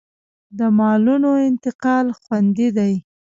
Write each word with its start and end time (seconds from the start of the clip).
د 0.57 0.59
مالونو 0.77 1.29
انتقال 1.49 2.05
خوندي 2.19 2.67
دی 2.77 2.93